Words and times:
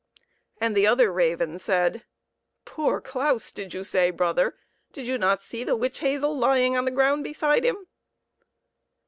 And 0.59 0.75
the 0.75 0.87
other 0.87 1.13
raven 1.13 1.59
said," 1.59 2.05
Poor 2.65 2.99
Claus, 2.99 3.51
did 3.51 3.75
you 3.75 3.83
say, 3.83 4.09
brother? 4.09 4.57
Do 4.93 5.03
you 5.03 5.19
not 5.19 5.43
see 5.43 5.63
the 5.63 5.75
witch 5.75 5.99
hazel 5.99 6.35
lying 6.35 6.75
on 6.75 6.85
the 6.85 6.89
ground 6.91 7.23
beside 7.23 7.63
him 7.63 7.85